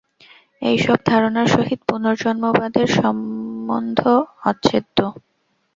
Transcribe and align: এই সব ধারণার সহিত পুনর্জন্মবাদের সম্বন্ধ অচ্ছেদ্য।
এই 0.61 0.77
সব 0.77 0.99
ধারণার 1.05 1.47
সহিত 1.47 1.79
পুনর্জন্মবাদের 1.89 2.87
সম্বন্ধ 2.97 3.99
অচ্ছেদ্য। 4.45 4.97